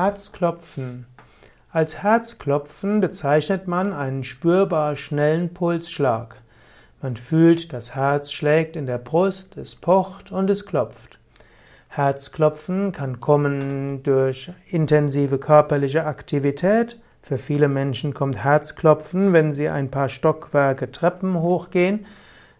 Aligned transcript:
Herzklopfen. 0.00 1.06
Als 1.72 2.04
Herzklopfen 2.04 3.00
bezeichnet 3.00 3.66
man 3.66 3.92
einen 3.92 4.22
spürbar 4.22 4.94
schnellen 4.94 5.52
Pulsschlag. 5.52 6.36
Man 7.02 7.16
fühlt, 7.16 7.72
das 7.72 7.96
Herz 7.96 8.30
schlägt 8.30 8.76
in 8.76 8.86
der 8.86 8.98
Brust, 8.98 9.56
es 9.56 9.74
pocht 9.74 10.30
und 10.30 10.50
es 10.50 10.66
klopft. 10.66 11.18
Herzklopfen 11.88 12.92
kann 12.92 13.18
kommen 13.18 14.04
durch 14.04 14.52
intensive 14.70 15.38
körperliche 15.38 16.04
Aktivität. 16.06 16.96
Für 17.20 17.36
viele 17.36 17.66
Menschen 17.66 18.14
kommt 18.14 18.36
Herzklopfen, 18.36 19.32
wenn 19.32 19.52
sie 19.52 19.68
ein 19.68 19.90
paar 19.90 20.08
Stockwerke 20.08 20.92
Treppen 20.92 21.40
hochgehen. 21.40 22.06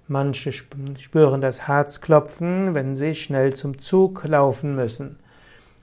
Manche 0.09 0.51
spüren 0.51 1.41
das 1.41 1.69
Herzklopfen, 1.69 2.75
wenn 2.75 2.97
sie 2.97 3.15
schnell 3.15 3.55
zum 3.55 3.79
Zug 3.79 4.25
laufen 4.25 4.75
müssen. 4.75 5.21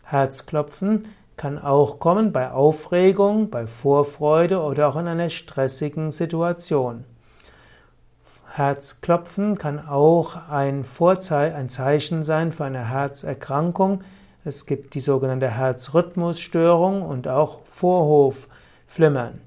Herzklopfen 0.03 1.05
kann 1.37 1.59
auch 1.59 1.99
kommen 1.99 2.31
bei 2.31 2.51
Aufregung, 2.51 3.49
bei 3.49 3.67
Vorfreude 3.67 4.61
oder 4.61 4.87
auch 4.87 4.95
in 4.95 5.07
einer 5.07 5.29
stressigen 5.29 6.11
Situation. 6.11 7.03
Herzklopfen 8.55 9.57
kann 9.57 9.85
auch 9.85 10.37
ein, 10.49 10.85
Vorzei 10.85 11.53
ein 11.53 11.67
Zeichen 11.67 12.23
sein 12.23 12.53
für 12.53 12.63
eine 12.63 12.89
Herzerkrankung. 12.89 14.01
Es 14.45 14.65
gibt 14.65 14.93
die 14.93 15.01
sogenannte 15.01 15.49
Herzrhythmusstörung 15.49 17.01
und 17.01 17.27
auch 17.27 17.65
Vorhofflimmern. 17.65 19.41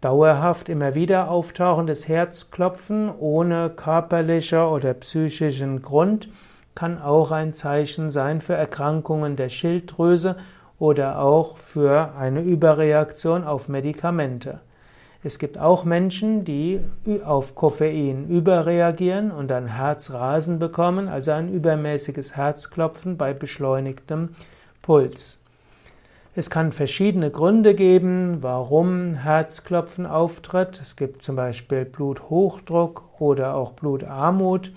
Dauerhaft 0.00 0.68
immer 0.68 0.94
wieder 0.94 1.30
auftauchendes 1.30 2.08
Herzklopfen 2.08 3.12
ohne 3.16 3.70
körperlicher 3.70 4.72
oder 4.72 4.94
psychischen 4.94 5.82
Grund 5.82 6.28
kann 6.74 7.00
auch 7.00 7.30
ein 7.30 7.52
Zeichen 7.52 8.10
sein 8.10 8.40
für 8.40 8.54
Erkrankungen 8.54 9.36
der 9.36 9.50
Schilddrüse 9.50 10.36
oder 10.80 11.20
auch 11.20 11.58
für 11.58 12.14
eine 12.18 12.40
Überreaktion 12.40 13.44
auf 13.44 13.68
Medikamente. 13.68 14.58
Es 15.22 15.38
gibt 15.38 15.58
auch 15.58 15.84
Menschen, 15.84 16.44
die 16.44 16.80
auf 17.24 17.54
Koffein 17.54 18.26
überreagieren 18.28 19.30
und 19.30 19.48
dann 19.48 19.66
Herzrasen 19.66 20.58
bekommen, 20.58 21.08
also 21.08 21.32
ein 21.32 21.52
übermäßiges 21.52 22.36
Herzklopfen 22.36 23.18
bei 23.18 23.34
beschleunigtem 23.34 24.30
Puls. 24.80 25.38
Es 26.34 26.48
kann 26.48 26.72
verschiedene 26.72 27.30
Gründe 27.30 27.74
geben, 27.74 28.38
warum 28.40 29.14
Herzklopfen 29.14 30.06
auftritt. 30.06 30.80
Es 30.80 30.96
gibt 30.96 31.22
zum 31.22 31.36
Beispiel 31.36 31.84
Bluthochdruck 31.84 33.20
oder 33.20 33.56
auch 33.56 33.72
Blutarmut 33.72 34.72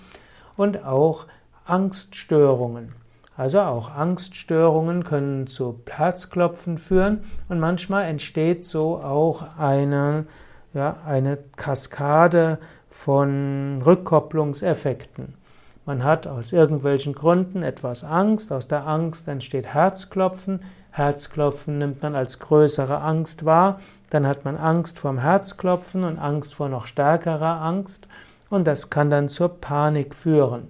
und 0.56 0.84
auch 0.84 1.26
Angststörungen. 1.64 3.03
Also 3.36 3.60
auch 3.60 3.90
Angststörungen 3.90 5.02
können 5.02 5.48
zu 5.48 5.80
Herzklopfen 5.88 6.78
führen 6.78 7.24
und 7.48 7.58
manchmal 7.58 8.04
entsteht 8.04 8.64
so 8.64 8.98
auch 8.98 9.58
eine, 9.58 10.26
ja, 10.72 10.98
eine 11.04 11.38
Kaskade 11.56 12.58
von 12.90 13.82
Rückkopplungseffekten. 13.84 15.34
Man 15.84 16.04
hat 16.04 16.28
aus 16.28 16.52
irgendwelchen 16.52 17.12
Gründen 17.12 17.62
etwas 17.64 18.04
Angst, 18.04 18.52
aus 18.52 18.68
der 18.68 18.86
Angst 18.86 19.26
entsteht 19.26 19.66
Herzklopfen, 19.66 20.60
Herzklopfen 20.92 21.78
nimmt 21.78 22.02
man 22.02 22.14
als 22.14 22.38
größere 22.38 23.00
Angst 23.00 23.44
wahr, 23.44 23.80
dann 24.10 24.28
hat 24.28 24.44
man 24.44 24.56
Angst 24.56 25.00
vorm 25.00 25.18
Herzklopfen 25.18 26.04
und 26.04 26.20
Angst 26.20 26.54
vor 26.54 26.68
noch 26.68 26.86
stärkerer 26.86 27.60
Angst 27.60 28.06
und 28.48 28.64
das 28.64 28.90
kann 28.90 29.10
dann 29.10 29.28
zur 29.28 29.48
Panik 29.48 30.14
führen. 30.14 30.68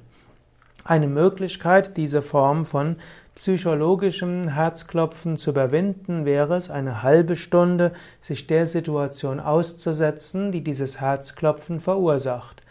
Eine 0.86 1.06
Möglichkeit, 1.06 1.96
diese 1.96 2.20
Form 2.20 2.66
von 2.66 2.96
psychologischem 3.36 4.48
Herzklopfen 4.48 5.38
zu 5.38 5.48
überwinden, 5.48 6.26
wäre 6.26 6.56
es, 6.56 6.70
eine 6.70 7.02
halbe 7.02 7.36
Stunde 7.36 7.92
sich 8.20 8.46
der 8.46 8.66
Situation 8.66 9.41
auszusetzen, 9.41 10.52
die 10.52 10.62
dieses 10.62 11.00
Herzklopfen 11.00 11.80
verursacht. 11.80 12.62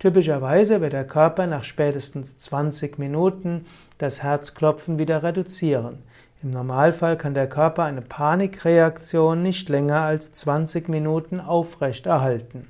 Typischerweise 0.00 0.80
wird 0.80 0.94
der 0.94 1.06
Körper 1.06 1.46
nach 1.46 1.62
spätestens 1.62 2.38
20 2.38 2.98
Minuten 2.98 3.66
das 3.98 4.20
Herzklopfen 4.20 4.98
wieder 4.98 5.22
reduzieren. 5.22 5.98
Im 6.42 6.50
Normalfall 6.50 7.16
kann 7.16 7.34
der 7.34 7.48
Körper 7.48 7.84
eine 7.84 8.02
Panikreaktion 8.02 9.42
nicht 9.42 9.68
länger 9.68 10.00
als 10.00 10.32
20 10.34 10.88
Minuten 10.88 11.38
aufrechterhalten. 11.38 12.66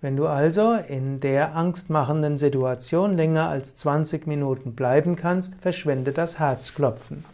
Wenn 0.00 0.16
du 0.16 0.28
also 0.28 0.74
in 0.74 1.18
der 1.18 1.56
angstmachenden 1.56 2.38
Situation 2.38 3.16
länger 3.16 3.48
als 3.48 3.74
20 3.74 4.28
Minuten 4.28 4.76
bleiben 4.76 5.16
kannst, 5.16 5.56
verschwindet 5.56 6.18
das 6.18 6.38
Herzklopfen. 6.38 7.24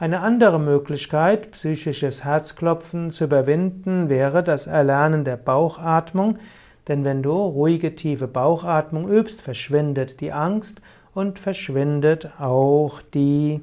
Eine 0.00 0.18
andere 0.18 0.58
Möglichkeit, 0.58 1.52
psychisches 1.52 2.24
Herzklopfen 2.24 3.12
zu 3.12 3.24
überwinden, 3.24 4.08
wäre 4.08 4.42
das 4.42 4.66
Erlernen 4.66 5.22
der 5.22 5.36
Bauchatmung, 5.36 6.40
denn 6.88 7.04
wenn 7.04 7.22
du 7.22 7.30
ruhige, 7.30 7.94
tiefe 7.94 8.26
Bauchatmung 8.26 9.08
übst, 9.08 9.40
verschwindet 9.40 10.20
die 10.20 10.32
Angst 10.32 10.80
und 11.14 11.38
verschwindet 11.38 12.32
auch 12.40 13.02
die 13.14 13.60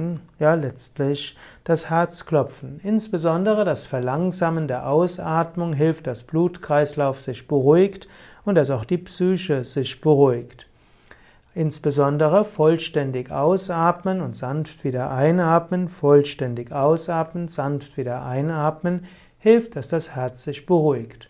hm, 0.00 0.20
ja 0.38 0.54
letztlich 0.54 1.36
das 1.64 1.90
Herzklopfen. 1.90 2.80
Insbesondere 2.82 3.64
das 3.64 3.84
Verlangsamen 3.86 4.66
der 4.66 4.88
Ausatmung 4.88 5.74
hilft, 5.74 6.06
dass 6.06 6.24
Blutkreislauf 6.24 7.20
sich 7.20 7.46
beruhigt 7.46 8.08
und 8.44 8.54
dass 8.54 8.70
auch 8.70 8.84
die 8.84 8.98
Psyche 8.98 9.64
sich 9.64 10.00
beruhigt. 10.00 10.66
Insbesondere 11.54 12.44
vollständig 12.44 13.30
ausatmen 13.30 14.20
und 14.20 14.36
sanft 14.36 14.84
wieder 14.84 15.10
einatmen, 15.10 15.88
vollständig 15.88 16.72
ausatmen, 16.72 17.48
sanft 17.48 17.96
wieder 17.96 18.24
einatmen, 18.24 19.04
hilft, 19.38 19.76
dass 19.76 19.88
das 19.88 20.14
Herz 20.14 20.44
sich 20.44 20.64
beruhigt. 20.64 21.28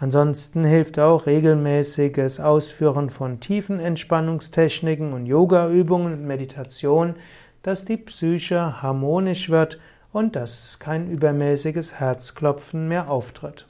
Ansonsten 0.00 0.64
hilft 0.64 0.98
auch 1.00 1.26
regelmäßiges 1.26 2.38
Ausführen 2.38 3.10
von 3.10 3.40
tiefen 3.40 3.80
Entspannungstechniken 3.80 5.12
und 5.12 5.26
Yogaübungen 5.26 6.12
und 6.12 6.24
Meditation, 6.24 7.16
dass 7.68 7.84
die 7.84 7.98
Psyche 7.98 8.80
harmonisch 8.80 9.50
wird 9.50 9.78
und 10.10 10.36
dass 10.36 10.78
kein 10.78 11.10
übermäßiges 11.10 12.00
Herzklopfen 12.00 12.88
mehr 12.88 13.10
auftritt. 13.10 13.66